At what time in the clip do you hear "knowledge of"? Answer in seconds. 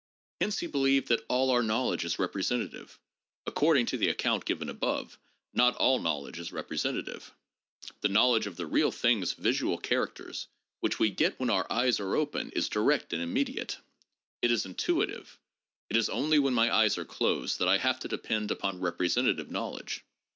8.09-8.55